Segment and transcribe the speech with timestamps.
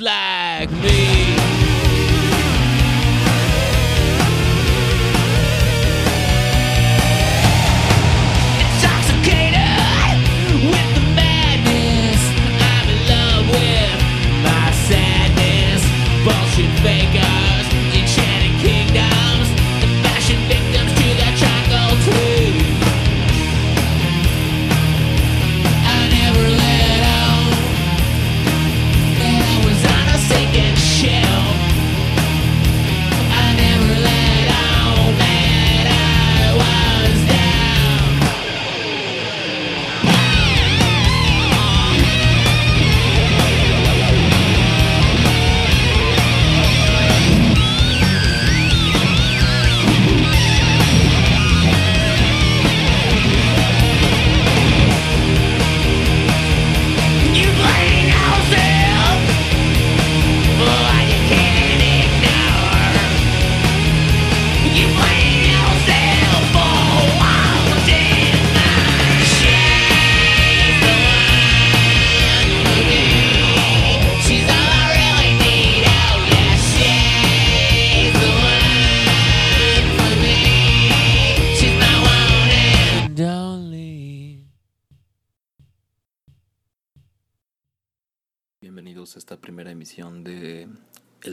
[0.00, 0.39] slide.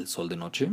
[0.08, 0.72] Sol de Noche.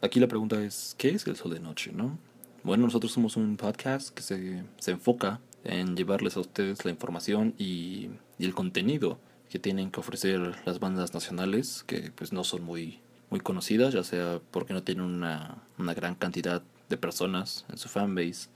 [0.00, 1.92] Aquí la pregunta es, ¿qué es el Sol de Noche?
[1.92, 2.18] ¿no?
[2.62, 7.54] Bueno, nosotros somos un podcast que se, se enfoca en llevarles a ustedes la información
[7.58, 12.64] y, y el contenido que tienen que ofrecer las bandas nacionales, que pues no son
[12.64, 13.00] muy,
[13.30, 17.88] muy conocidas, ya sea porque no tienen una, una gran cantidad de personas en su
[17.88, 18.48] fanbase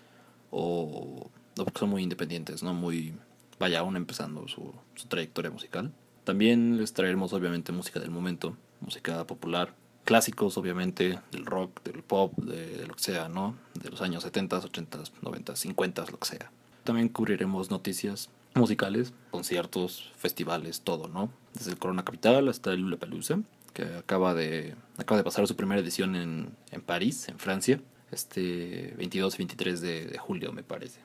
[0.51, 3.15] o, o porque son muy independientes, no muy,
[3.59, 5.93] vaya, aún empezando su, su trayectoria musical.
[6.25, 9.75] También les traeremos obviamente música del momento, música popular,
[10.09, 13.55] clásicos obviamente del rock, del pop, de lo que sea, ¿no?
[13.75, 16.51] De los años 70, 80, 90, 50, lo que sea.
[16.83, 21.31] También cubriremos noticias musicales, conciertos, festivales, todo, ¿no?
[21.53, 23.41] Desde el Corona Capital hasta el Lollapalooza,
[23.75, 27.79] que acaba de, acaba de pasar su primera edición en, en París, en Francia,
[28.11, 31.01] este 22 y 23 de, de julio, me parece.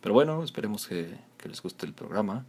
[0.00, 2.46] Pero bueno, esperemos que les guste el programa.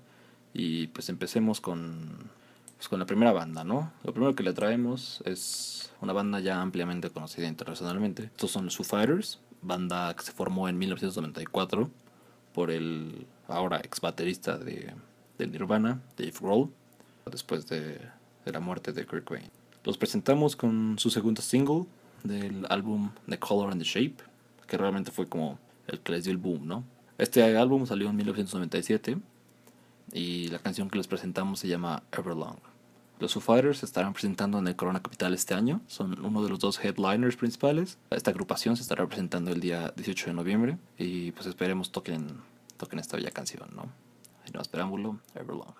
[0.53, 2.29] Y pues empecemos con,
[2.77, 3.91] pues, con la primera banda, ¿no?
[4.03, 8.23] Lo primero que le traemos es una banda ya ampliamente conocida internacionalmente.
[8.23, 11.89] Estos son Foo Fighters, banda que se formó en 1994
[12.53, 14.93] por el ahora ex baterista de,
[15.37, 16.69] de Nirvana, Dave Grohl,
[17.31, 17.99] después de,
[18.45, 19.49] de la muerte de Kurt Cobain.
[19.83, 21.85] Los presentamos con su segundo single
[22.23, 24.17] del álbum The Color and the Shape,
[24.67, 26.83] que realmente fue como el que les dio el boom, ¿no?
[27.17, 29.17] Este álbum salió en 1997
[30.13, 32.57] y la canción que les presentamos se llama Everlong.
[33.19, 36.59] Los Foo Fighters estarán presentando en el Corona Capital este año, son uno de los
[36.59, 37.97] dos headliners principales.
[38.11, 42.27] Esta agrupación se estará presentando el día 18 de noviembre y pues esperemos toquen,
[42.77, 43.87] toquen esta bella canción, ¿no?
[44.45, 45.19] Sin más preámbulo.
[45.33, 45.73] Everlong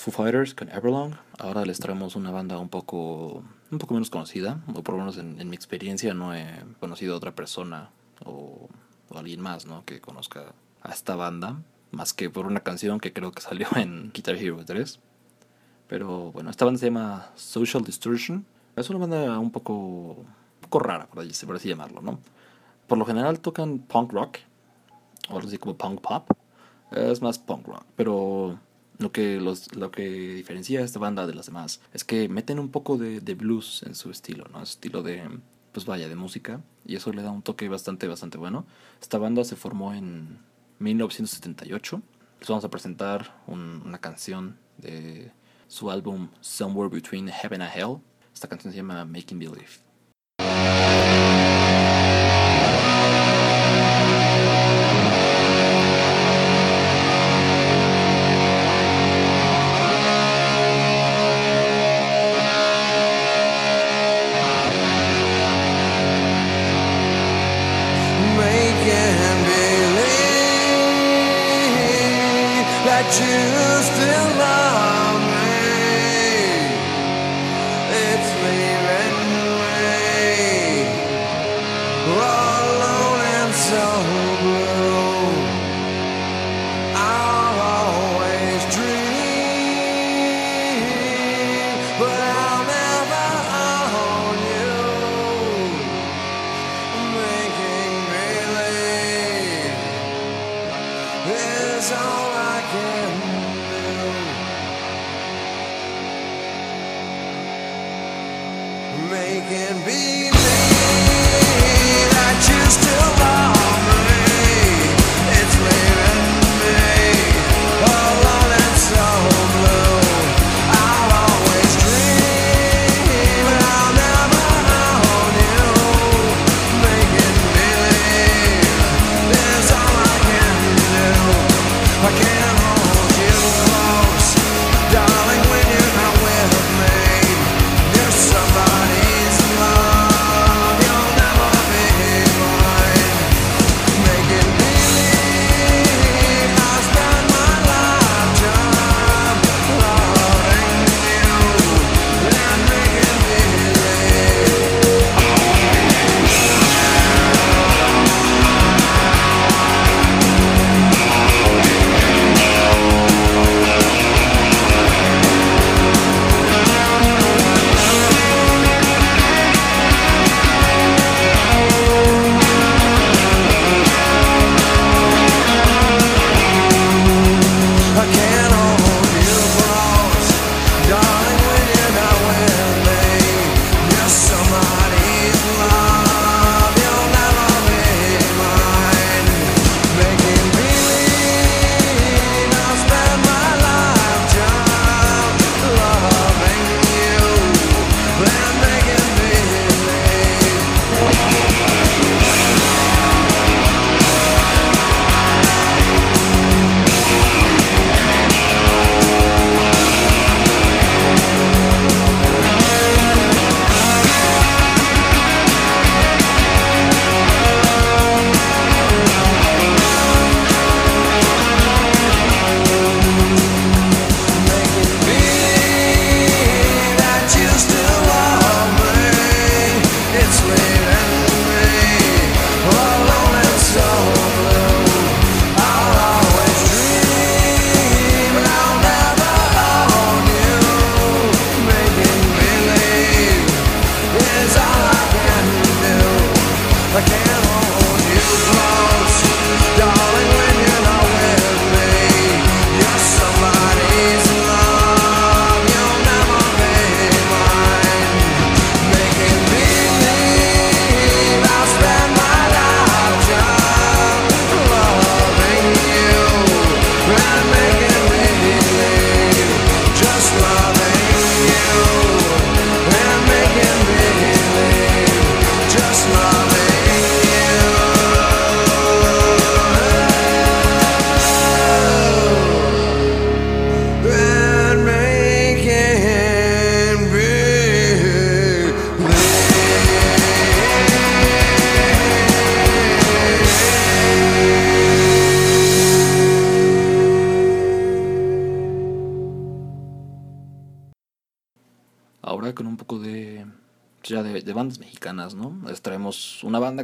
[0.00, 1.12] Foo Fighters con Everlong.
[1.38, 5.18] Ahora les traemos una banda un poco, un poco menos conocida, o por lo menos
[5.18, 6.46] en, mi experiencia no he
[6.80, 7.90] conocido a otra persona
[8.24, 8.70] o,
[9.10, 9.84] o alguien más ¿no?
[9.84, 14.10] que conozca a esta banda, más que por una canción que creo que salió en
[14.14, 15.00] Guitar Hero 3.
[15.86, 18.46] Pero bueno, esta banda se llama Social Distortion.
[18.76, 22.20] Es una banda un poco, un poco rara, por así, por así llamarlo, ¿no?
[22.86, 24.38] Por lo general tocan punk rock,
[25.28, 26.30] o algo así como punk pop.
[26.90, 28.58] Es más punk rock, pero
[29.00, 32.58] lo que, los, lo que diferencia a esta banda de las demás es que meten
[32.60, 34.62] un poco de, de blues en su estilo, ¿no?
[34.62, 35.22] Estilo de,
[35.72, 36.60] pues vaya, de música.
[36.86, 38.66] Y eso le da un toque bastante, bastante bueno.
[39.00, 40.38] Esta banda se formó en
[40.80, 42.02] 1978.
[42.40, 45.32] Les vamos a presentar un- una canción de
[45.68, 47.96] su álbum Somewhere Between Heaven and Hell.
[48.34, 49.68] Esta canción se llama Making Believe.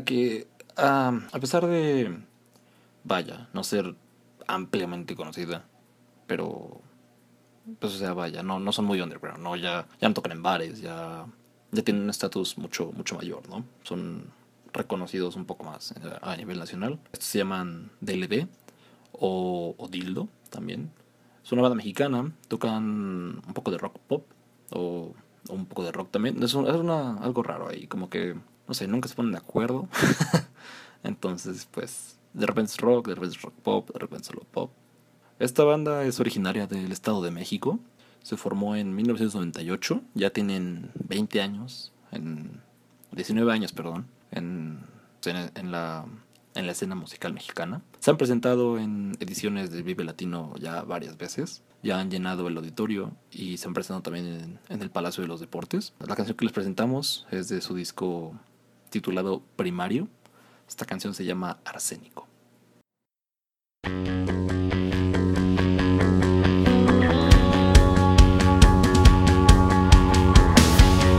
[0.07, 0.49] Que,
[0.79, 2.19] ah, a pesar de,
[3.05, 3.95] vaya, no ser
[4.49, 5.67] ampliamente conocida,
[6.27, 6.81] pero,
[7.81, 9.57] pues o sea, vaya, no, no son muy underground, ¿no?
[9.57, 11.27] Ya, ya no tocan en bares, ya,
[11.73, 13.65] ya tienen un estatus mucho, mucho mayor, ¿no?
[13.83, 14.25] Son
[14.73, 16.99] reconocidos un poco más eh, a nivel nacional.
[17.13, 18.47] Estos se llaman DLD
[19.13, 20.91] o, o Dildo también.
[21.45, 24.27] Es una banda mexicana, tocan un poco de rock pop
[24.73, 25.15] o,
[25.49, 26.43] o un poco de rock también.
[26.43, 28.37] Es, un- es una, algo raro ahí, como que,
[28.67, 29.89] no sé, nunca se ponen de acuerdo.
[31.03, 34.71] Entonces, pues, de repente es rock, de repente es rock pop, de repente solo pop.
[35.39, 37.79] Esta banda es originaria del Estado de México.
[38.23, 40.03] Se formó en 1998.
[40.15, 42.63] Ya tienen 20 años, en
[43.13, 44.81] 19 años, perdón, en,
[45.25, 46.07] en, la,
[46.55, 47.83] en la escena musical mexicana.
[48.01, 51.63] Se han presentado en ediciones de Vive Latino ya varias veces.
[51.83, 55.41] Ya han llenado el auditorio y se han presentado también en el Palacio de los
[55.41, 55.93] Deportes.
[56.01, 58.35] La canción que les presentamos es de su disco
[58.97, 60.09] titulado Primario.
[60.67, 62.26] Esta canción se llama Arsénico.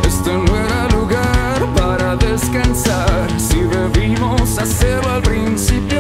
[0.08, 5.97] Este no era lugar para descansar si debimos hacerlo al principio.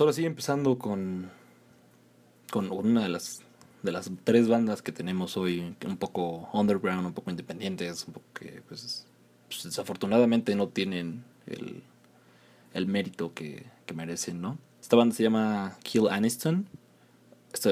[0.00, 1.30] Pues ahora sí, empezando con,
[2.50, 3.42] con una de las,
[3.82, 8.24] de las tres bandas que tenemos hoy, un poco underground, un poco independientes, un poco
[8.32, 9.06] que pues,
[9.48, 11.82] pues, desafortunadamente no tienen el,
[12.72, 14.56] el mérito que, que merecen, ¿no?
[14.80, 16.66] Esta banda se llama Kill Aniston.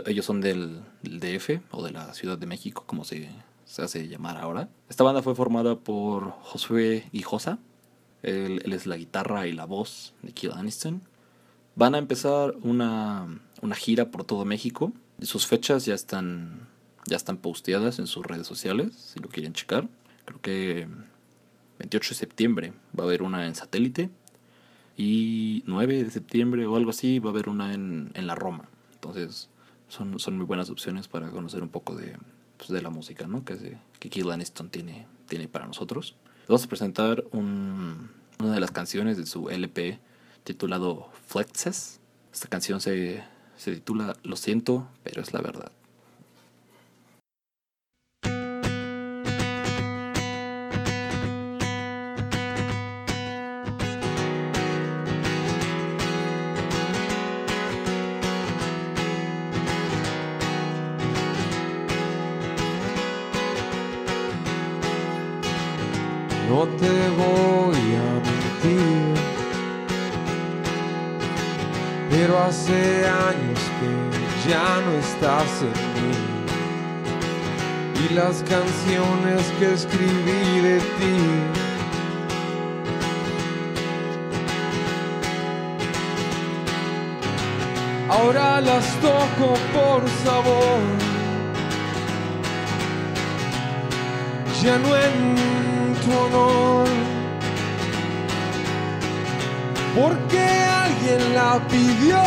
[0.04, 3.30] Ellos son del, DF o de la Ciudad de México, como se,
[3.64, 4.68] se hace llamar ahora.
[4.90, 7.58] Esta banda fue formada por Josué Guijosa.
[8.22, 11.00] Él, él es la guitarra y la voz de Kill Aniston.
[11.78, 13.28] Van a empezar una,
[13.62, 14.92] una gira por todo México.
[15.22, 16.66] Sus fechas ya están,
[17.06, 19.88] ya están posteadas en sus redes sociales, si lo quieren checar.
[20.24, 20.88] Creo que
[21.78, 24.10] 28 de septiembre va a haber una en satélite
[24.96, 28.64] y 9 de septiembre o algo así va a haber una en, en la Roma.
[28.94, 29.48] Entonces
[29.88, 32.16] son, son muy buenas opciones para conocer un poco de,
[32.56, 33.44] pues, de la música ¿no?
[33.44, 36.16] que, que Keith Laniston tiene, tiene para nosotros.
[36.48, 38.10] Vamos a presentar un-
[38.40, 40.00] una de las canciones de su LP
[40.44, 42.00] titulado Flexes.
[42.32, 43.22] Esta canción se,
[43.56, 45.72] se titula Lo siento, pero es la verdad.
[66.48, 66.88] No te
[72.46, 76.14] hace años que ya no estás en mí.
[78.04, 81.18] Y las canciones que escribí de ti
[88.08, 91.08] ahora las toco por sabor.
[94.62, 97.17] ya no en tu honor.
[100.00, 102.22] Porque alguien la pidió,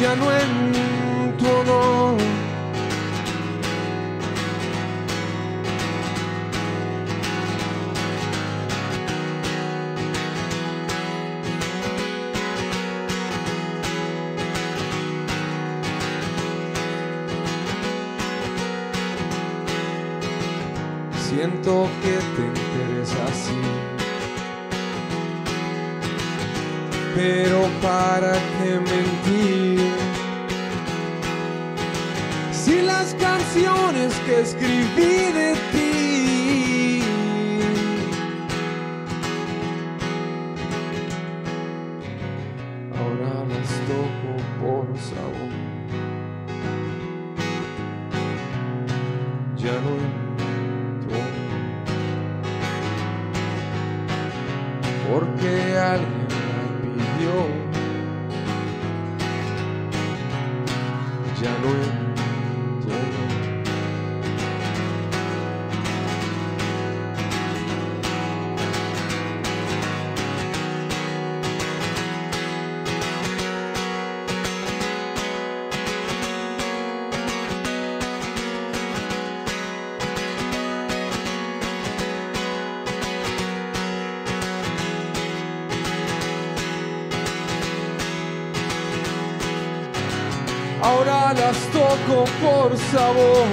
[0.00, 2.18] ya no en tu honor.
[21.28, 22.67] Siento que te
[23.28, 23.60] así.
[27.14, 29.92] Pero para qué mentir.
[32.52, 35.77] Si las canciones que escribí de ti
[92.40, 93.46] por sabor.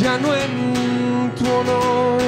[0.00, 2.20] Ya no en tu honor,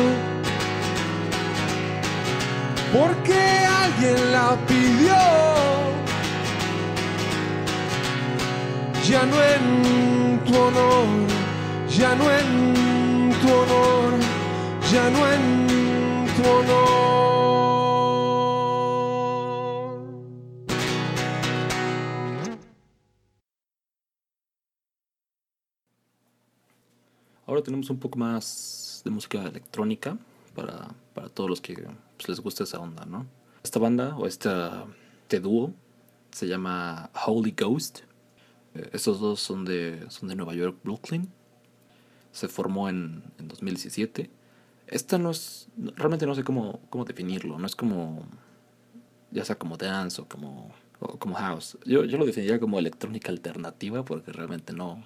[2.92, 3.38] porque
[3.82, 5.16] alguien la pidió.
[9.04, 11.06] Ya no en tu honor,
[11.88, 14.12] ya no en tu honor,
[14.92, 17.15] ya no en tu honor.
[27.46, 30.18] Ahora tenemos un poco más de música electrónica
[30.54, 31.74] para, para todos los que
[32.16, 33.26] pues, les gusta esa onda, ¿no?
[33.62, 34.84] Esta banda o esta,
[35.22, 35.72] este dúo
[36.32, 38.00] se llama Holy Ghost.
[38.74, 41.28] Eh, Estos dos son de, son de Nueva York, Brooklyn.
[42.32, 44.28] Se formó en, en 2017.
[44.88, 45.68] Esta no es.
[45.96, 47.58] Realmente no sé cómo, cómo definirlo.
[47.58, 48.26] No es como.
[49.30, 50.70] Ya sea como dance o como.
[51.00, 51.78] o como house.
[51.84, 55.02] Yo, yo lo definiría como electrónica alternativa porque realmente no.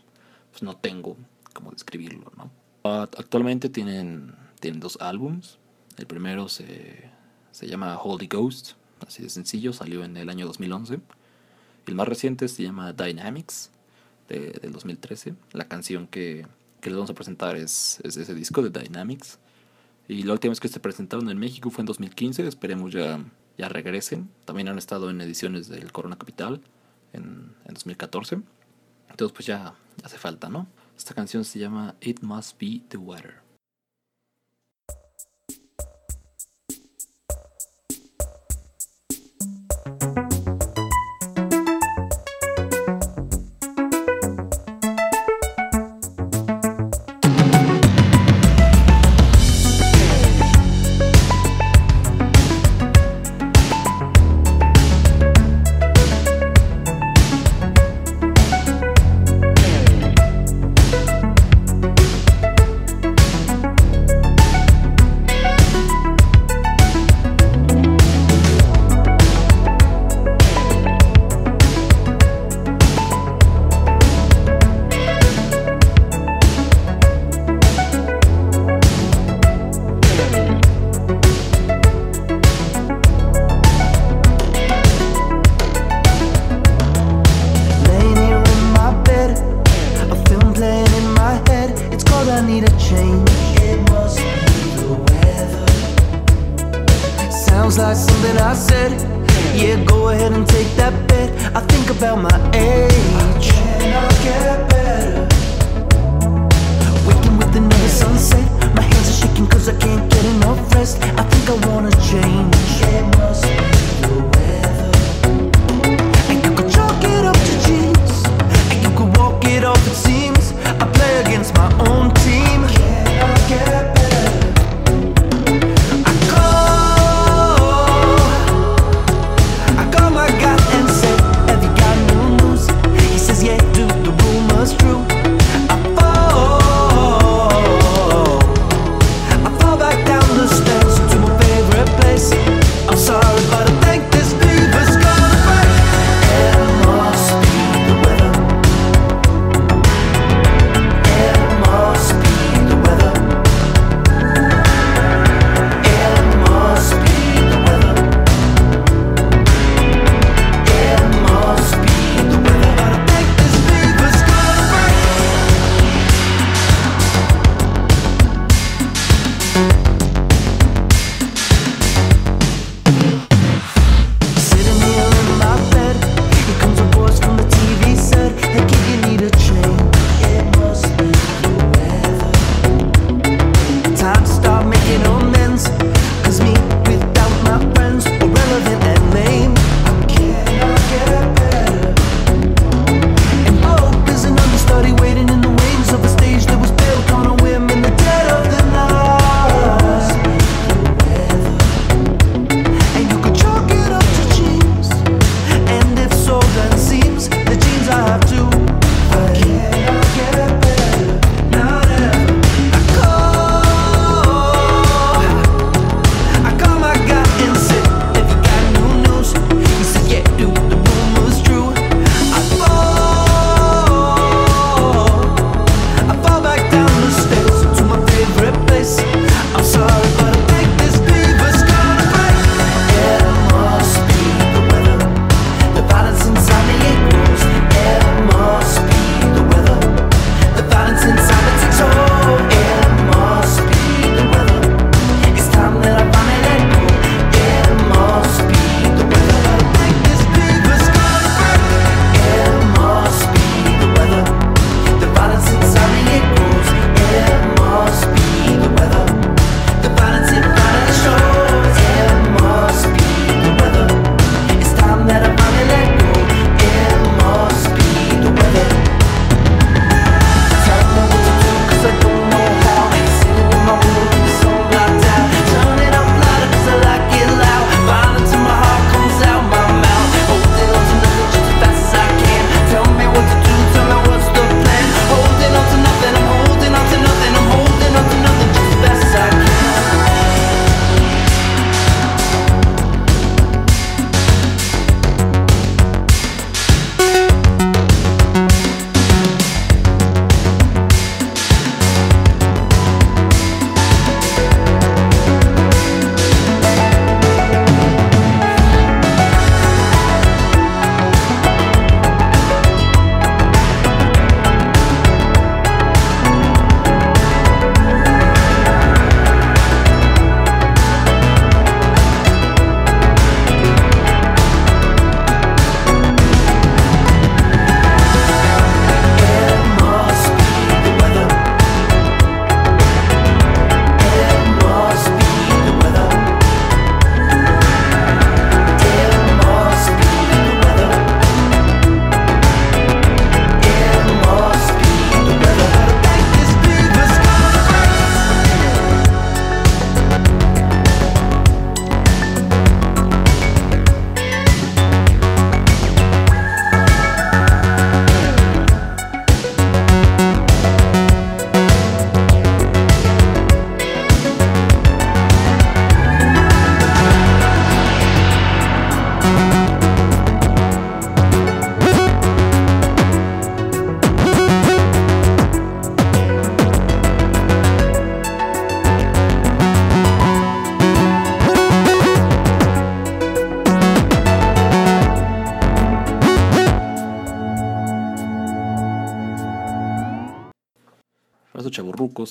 [0.51, 1.17] Pues no tengo
[1.53, 2.51] cómo describirlo, ¿no?
[2.85, 5.59] Actualmente tienen, tienen dos álbums.
[5.97, 7.11] El primero se,
[7.53, 8.73] se llama Holy Ghost,
[9.07, 11.01] así de sencillo, salió en el año 2011.
[11.87, 13.71] El más reciente se llama Dynamics,
[14.29, 15.35] de- del 2013.
[15.53, 16.47] La canción que,
[16.81, 19.39] que les vamos a presentar es, es ese disco de Dynamics.
[20.09, 22.47] Y la última vez que se presentaron en México fue en 2015.
[22.47, 23.23] Esperemos ya,
[23.59, 24.31] ya regresen.
[24.45, 26.61] También han estado en ediciones del Corona Capital
[27.13, 28.41] en, en 2014.
[29.11, 30.67] Entonces, pues ya hace falta, ¿no?
[31.01, 33.50] Esta canción se llama It Must Be the Weather.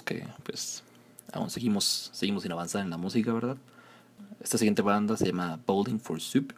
[0.03, 0.83] Que, pues,
[1.33, 3.57] aún seguimos, seguimos sin avanzar en la música, ¿verdad?
[4.41, 6.53] Esta siguiente banda se llama Bowling for Soup.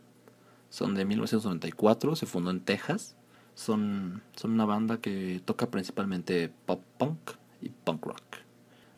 [0.70, 3.16] Son de 1994, se fundó en Texas.
[3.56, 8.22] Son, son una banda que toca principalmente pop punk y punk rock.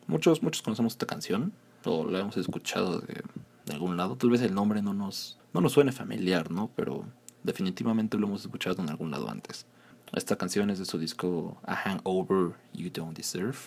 [0.06, 1.52] Muchos, muchos conocemos esta canción,
[1.84, 3.22] o la hemos escuchado de,
[3.66, 4.16] de algún lado.
[4.16, 6.70] Tal vez el nombre no nos, no nos suene familiar, ¿no?
[6.76, 7.04] Pero
[7.42, 9.66] definitivamente lo hemos escuchado en algún lado antes.
[10.12, 13.58] Esta canción es de su disco A Hangover You Don't Deserve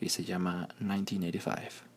[0.00, 1.89] y se llama 1985.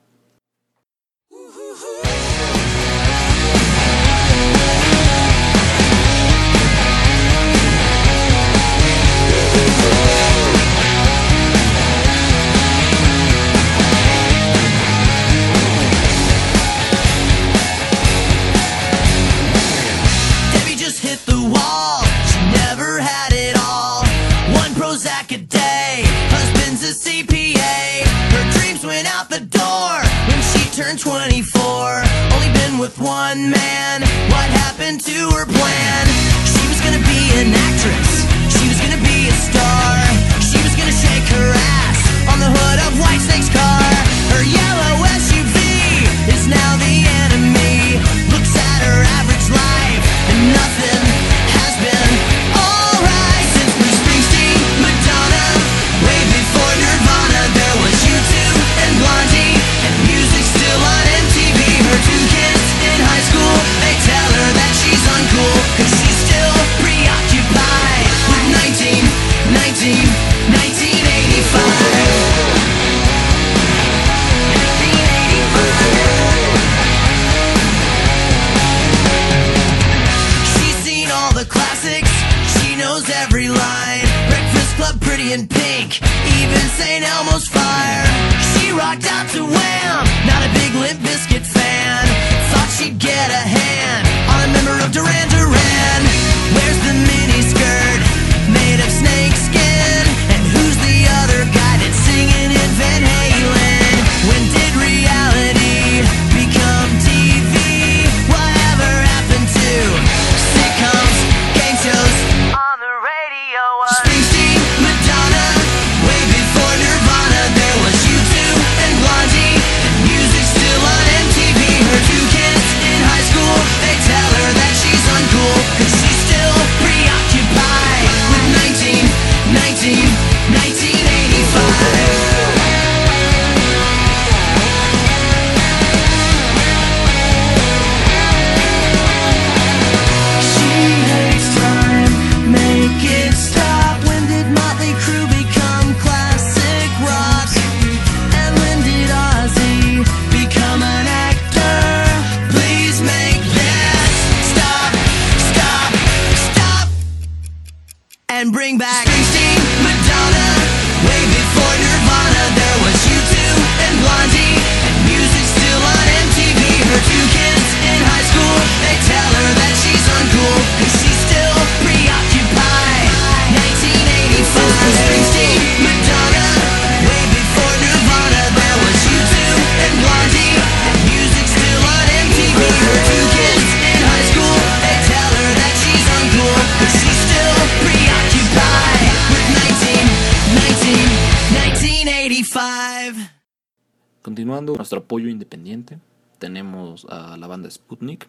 [196.44, 198.28] Tenemos a la banda Sputnik,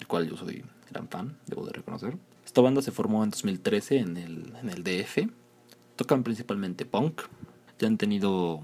[0.00, 2.16] el cual yo soy gran fan, debo de reconocer.
[2.42, 5.28] Esta banda se formó en 2013 en el, DF.
[5.94, 7.20] Tocan principalmente punk.
[7.78, 8.62] Ya han tenido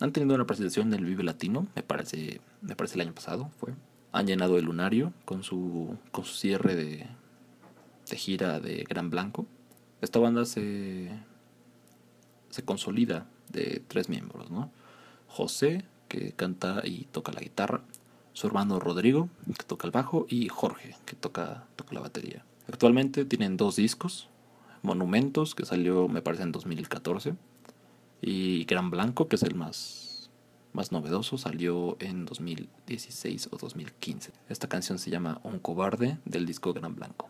[0.00, 3.50] han tenido una presentación en el Vive Latino, me parece, me parece el año pasado
[3.56, 3.72] fue.
[4.10, 7.06] Han llenado el Lunario con su con su cierre de,
[8.10, 9.46] de gira de Gran Blanco.
[10.00, 11.12] Esta banda se
[12.50, 14.72] se consolida de tres miembros, ¿no?
[15.28, 17.82] José, que canta y toca la guitarra,
[18.38, 22.44] su hermano Rodrigo, que toca el bajo, y Jorge, que toca, toca la batería.
[22.68, 24.28] Actualmente tienen dos discos,
[24.82, 27.34] Monumentos, que salió me parece en 2014,
[28.22, 30.30] y Gran Blanco, que es el más,
[30.72, 34.30] más novedoso, salió en 2016 o 2015.
[34.48, 37.28] Esta canción se llama Un cobarde del disco Gran Blanco.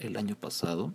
[0.00, 0.92] El año pasado.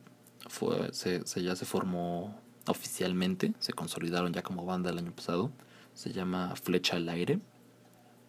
[0.47, 2.35] Fue, se, ya se formó
[2.67, 5.51] oficialmente, se consolidaron ya como banda el año pasado.
[5.93, 7.39] Se llama Flecha al Aire.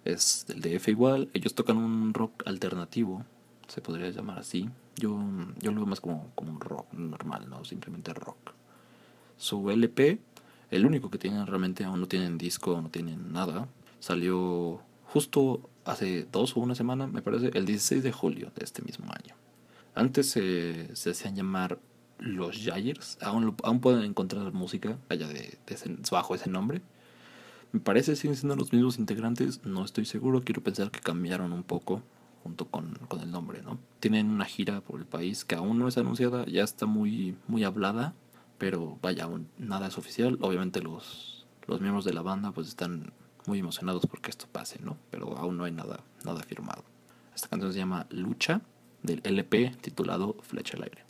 [0.04, 1.28] Es del DF igual.
[1.34, 3.24] Ellos tocan un rock alternativo,
[3.66, 4.70] se podría llamar así.
[4.96, 5.18] Yo,
[5.60, 8.52] yo lo veo más como, como un rock normal, no simplemente rock.
[9.36, 10.20] Su LP,
[10.70, 13.68] el único que tienen realmente, aún no tienen disco, no tienen nada.
[13.98, 18.82] Salió justo hace dos o una semana, me parece, el 16 de julio de este
[18.82, 19.34] mismo año.
[19.96, 21.80] Antes se, se hacían llamar
[22.18, 26.82] los Yayers, aún, aún pueden encontrar música allá de, de ese- bajo ese nombre.
[27.72, 31.62] Me parece siguen siendo los mismos integrantes, no estoy seguro, quiero pensar que cambiaron un
[31.64, 32.02] poco
[32.44, 33.78] junto con, con el nombre, ¿no?
[34.00, 37.64] Tienen una gira por el país que aún no es anunciada, ya está muy, muy
[37.64, 38.14] hablada,
[38.58, 40.38] pero vaya, aún nada es oficial.
[40.40, 43.12] Obviamente los, los miembros de la banda pues están
[43.46, 44.96] muy emocionados porque esto pase, ¿no?
[45.10, 46.84] Pero aún no hay nada, nada firmado.
[47.34, 48.62] Esta canción se llama Lucha,
[49.06, 51.06] del LP titulado Flecha al Aire.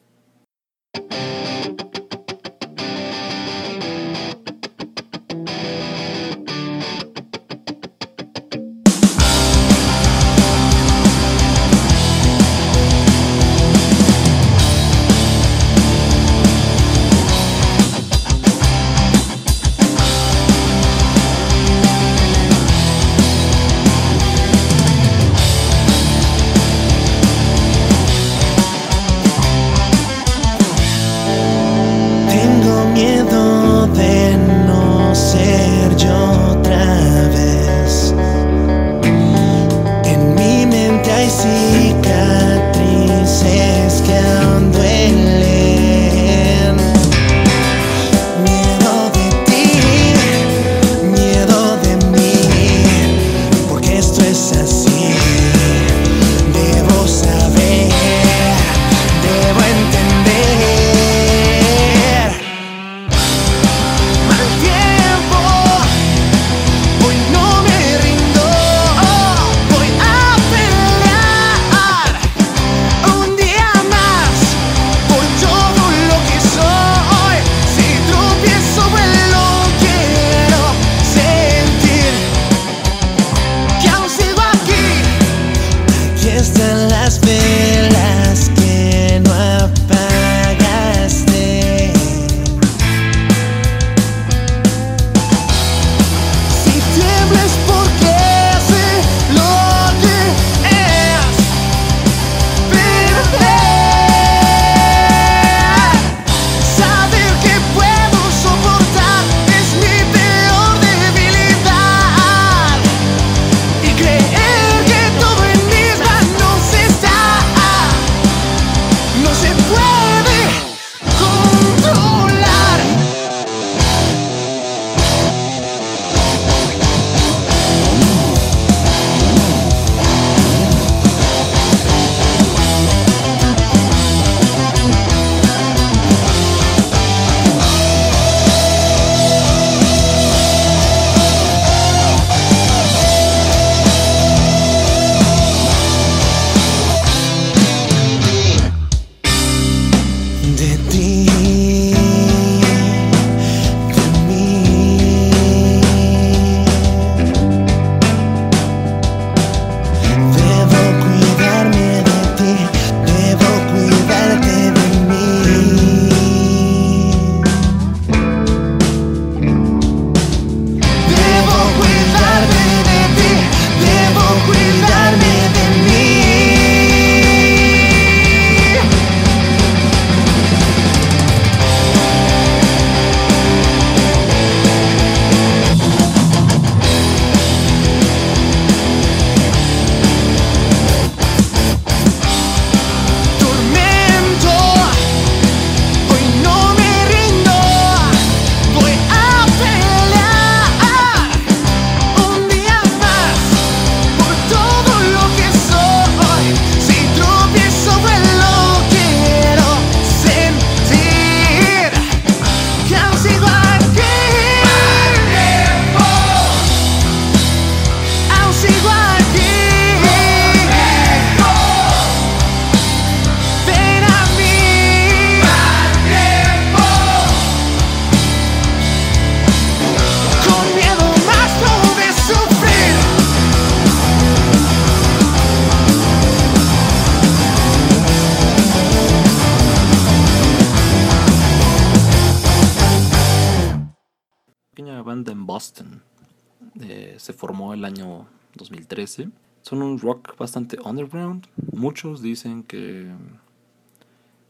[247.18, 249.30] Se formó el año 2013.
[249.62, 251.46] Son un rock bastante underground.
[251.72, 253.12] Muchos dicen que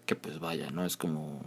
[0.06, 1.40] que pues vaya, no es como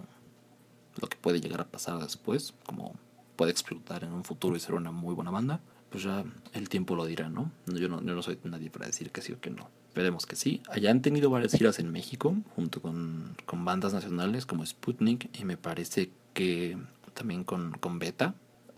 [1.01, 2.93] lo que puede llegar a pasar después, como
[3.35, 6.95] puede explotar en un futuro y ser una muy buena banda, pues ya el tiempo
[6.95, 7.51] lo dirá, ¿no?
[7.67, 9.69] Yo no, yo no soy nadie para decir que sí o que no.
[9.87, 10.61] Esperemos que sí.
[10.69, 15.45] Allá han tenido varias giras en México, junto con, con bandas nacionales como Sputnik y
[15.45, 16.77] me parece que
[17.13, 18.35] también con, con Beta.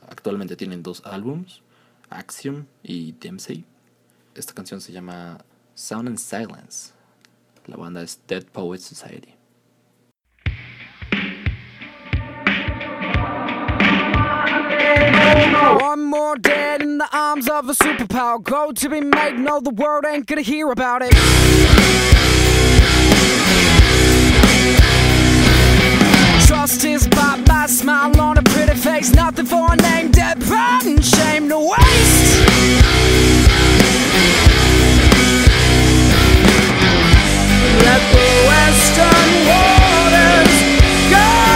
[0.07, 1.63] Actualmente tienen dos álbums,
[2.11, 3.65] Axiom y Dempsey.
[4.35, 5.39] Esta canción se llama
[5.75, 6.93] Sound and Silence.
[7.65, 9.35] La banda es Dead Poets Society.
[15.79, 18.41] One more dead in the arms of a superpower.
[18.43, 19.37] Go to be made.
[19.37, 21.13] No, the world ain't gonna hear about it.
[26.61, 29.15] Trust is bought by a smile on a pretty face.
[29.15, 32.37] Nothing for a name, dead pride and shame to waste.
[37.81, 40.53] Let the western waters
[41.09, 41.50] guide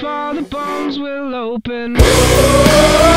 [0.00, 3.09] for the bombs will open.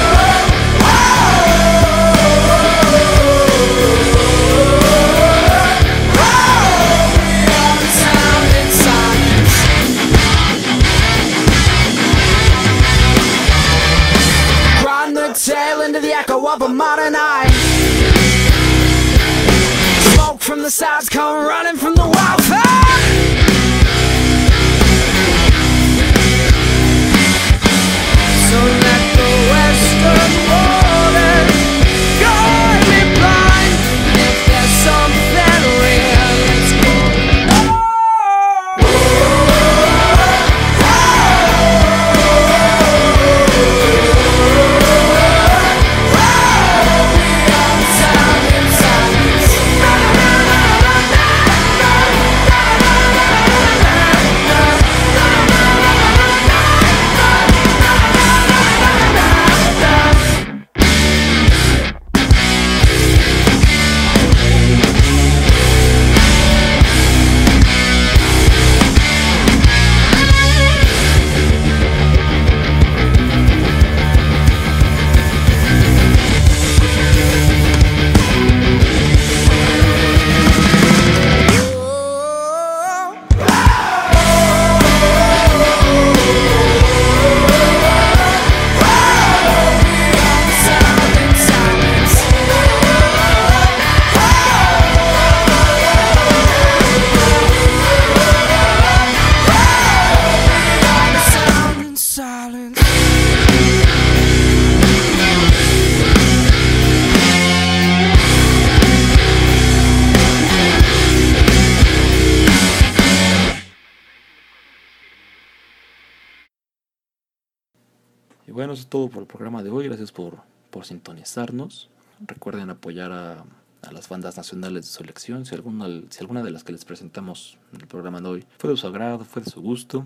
[118.94, 119.88] Todo por el programa de hoy.
[119.88, 120.38] Gracias por,
[120.70, 121.90] por sintonizarnos.
[122.28, 123.44] Recuerden apoyar a,
[123.82, 125.48] a las bandas nacionales de su elección.
[125.48, 128.70] Si alguna, si alguna de las que les presentamos en el programa de hoy fue
[128.70, 130.06] de su agrado, fue de su gusto,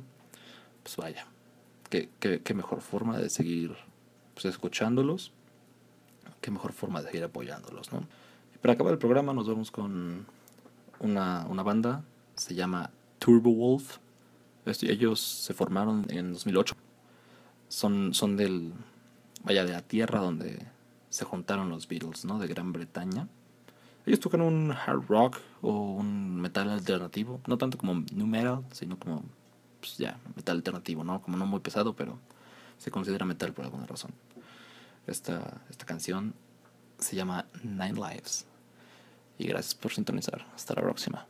[0.84, 1.26] pues vaya.
[1.90, 3.76] Qué, qué- qué mejor forma de seguir
[4.34, 5.34] pues, escuchándolos.
[6.40, 8.06] Qué mejor forma de seguir apoyándolos, ¿no?
[8.56, 10.26] Y para acabar el programa nos vamos con
[11.00, 12.06] una, una banda.
[12.38, 13.98] Se llama Turbo Wolf.
[14.66, 16.74] Este- Ellos se formaron en 2008
[17.68, 18.74] son, son del,
[19.44, 20.66] vaya, de la tierra donde
[21.10, 22.40] se juntaron los Beatles, ¿no?
[22.40, 23.28] De Gran Bretaña.
[24.06, 28.98] Ellos tocan un hard rock o un metal alternativo, no tanto como nu metal, sino
[28.98, 29.24] como,
[29.80, 31.22] pues ya, metal alternativo, ¿no?
[31.22, 32.18] Como no muy pesado, pero
[32.78, 34.12] se considera metal por alguna razón.
[35.08, 36.34] Esta, esta canción
[37.00, 38.46] se llama Nine Lives.
[39.38, 40.46] Y gracias por sintonizar.
[40.56, 41.28] Hasta la próxima.